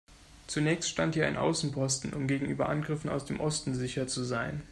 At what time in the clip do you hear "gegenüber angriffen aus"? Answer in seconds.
2.25-3.25